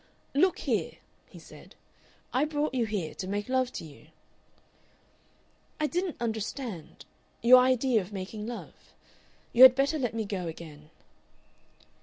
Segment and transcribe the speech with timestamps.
[0.33, 0.93] "Look here,"
[1.29, 1.75] he said,
[2.33, 4.07] "I brought you here to make love to you."
[5.79, 7.05] "I didn't understand
[7.43, 8.73] your idea of making love.
[9.53, 10.89] You had better let me go again."